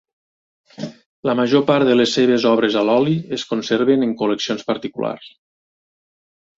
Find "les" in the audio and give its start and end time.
2.01-2.15